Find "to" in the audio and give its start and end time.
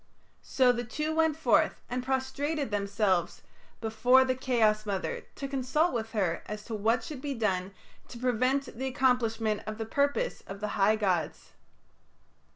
5.35-5.47, 6.65-6.73, 8.07-8.17